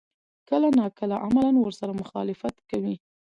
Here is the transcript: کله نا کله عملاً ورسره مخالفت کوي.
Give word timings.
کله 0.49 0.67
نا 0.77 0.85
کله 0.99 1.15
عملاً 1.25 1.51
ورسره 1.59 1.91
مخالفت 2.01 2.55
کوي. 2.69 2.95